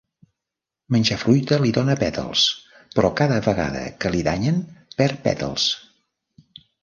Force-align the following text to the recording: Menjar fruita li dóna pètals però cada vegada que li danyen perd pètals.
Menjar 0.93 1.17
fruita 1.23 1.59
li 1.63 1.73
dóna 1.75 1.95
pètals 2.03 2.45
però 2.95 3.11
cada 3.21 3.37
vegada 3.49 3.83
que 4.05 4.13
li 4.15 4.23
danyen 4.29 4.59
perd 5.03 5.19
pètals. 5.29 5.67